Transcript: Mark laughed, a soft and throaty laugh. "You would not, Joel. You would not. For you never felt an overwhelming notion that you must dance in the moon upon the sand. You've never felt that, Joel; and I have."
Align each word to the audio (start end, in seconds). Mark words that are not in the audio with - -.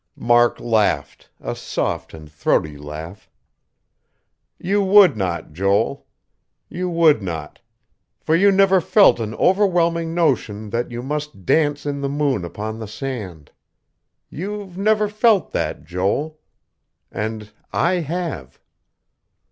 Mark 0.17 0.59
laughed, 0.59 1.29
a 1.39 1.55
soft 1.55 2.15
and 2.15 2.27
throaty 2.27 2.75
laugh. 2.75 3.29
"You 4.57 4.81
would 4.83 5.15
not, 5.15 5.53
Joel. 5.53 6.07
You 6.69 6.89
would 6.89 7.21
not. 7.21 7.59
For 8.19 8.35
you 8.35 8.51
never 8.51 8.81
felt 8.81 9.19
an 9.19 9.35
overwhelming 9.35 10.15
notion 10.15 10.71
that 10.71 10.89
you 10.89 11.03
must 11.03 11.45
dance 11.45 11.85
in 11.85 12.01
the 12.01 12.09
moon 12.09 12.43
upon 12.43 12.79
the 12.79 12.87
sand. 12.87 13.51
You've 14.27 14.75
never 14.75 15.07
felt 15.07 15.51
that, 15.51 15.85
Joel; 15.85 16.39
and 17.11 17.51
I 17.71 17.97
have." 17.99 18.59